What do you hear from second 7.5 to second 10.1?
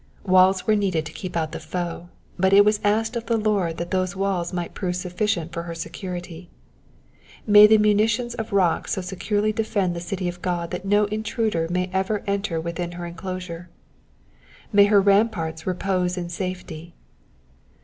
the munitions of rock so securely defend the